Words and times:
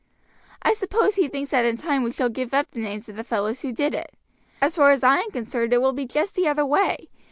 "I 0.63 0.73
suppose 0.73 1.13
he 1.13 1.27
thinks 1.27 1.51
that 1.51 1.63
in 1.63 1.77
time 1.77 2.01
we 2.01 2.11
shall 2.11 2.27
give 2.27 2.55
up 2.55 2.71
the 2.71 2.79
names 2.79 3.07
of 3.07 3.15
the 3.15 3.23
fellows 3.23 3.61
who 3.61 3.71
did 3.71 3.93
it. 3.93 4.15
As 4.59 4.75
far 4.75 4.89
as 4.89 5.03
I 5.03 5.19
am 5.19 5.29
concerned, 5.29 5.73
it 5.73 5.77
will 5.79 5.93
be 5.93 6.07
just 6.07 6.33
the 6.33 6.47
other 6.47 6.65
way. 6.65 7.07